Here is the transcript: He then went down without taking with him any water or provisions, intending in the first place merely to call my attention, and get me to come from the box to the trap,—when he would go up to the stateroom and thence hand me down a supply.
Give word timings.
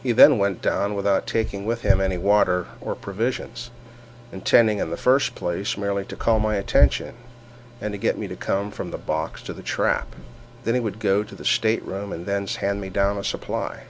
He 0.00 0.12
then 0.12 0.38
went 0.38 0.62
down 0.62 0.94
without 0.94 1.26
taking 1.26 1.66
with 1.66 1.82
him 1.82 2.00
any 2.00 2.16
water 2.18 2.66
or 2.80 2.94
provisions, 2.94 3.72
intending 4.30 4.78
in 4.78 4.90
the 4.90 4.96
first 4.96 5.34
place 5.34 5.76
merely 5.76 6.04
to 6.04 6.14
call 6.14 6.38
my 6.38 6.54
attention, 6.54 7.16
and 7.80 8.00
get 8.00 8.16
me 8.16 8.28
to 8.28 8.36
come 8.36 8.70
from 8.70 8.92
the 8.92 8.96
box 8.96 9.42
to 9.42 9.52
the 9.52 9.62
trap,—when 9.64 10.72
he 10.76 10.80
would 10.80 11.00
go 11.00 11.22
up 11.22 11.28
to 11.30 11.34
the 11.34 11.44
stateroom 11.44 12.12
and 12.12 12.26
thence 12.26 12.54
hand 12.62 12.80
me 12.80 12.90
down 12.90 13.18
a 13.18 13.24
supply. 13.24 13.86